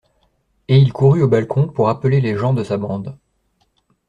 Et 0.67 0.79
il 0.79 0.93
courut 0.93 1.21
au 1.21 1.27
balcon 1.27 1.67
pour 1.67 1.87
appeler 1.87 2.21
les 2.21 2.35
gens 2.35 2.55
de 2.55 2.63
sa 2.63 2.75
bande. 2.75 3.19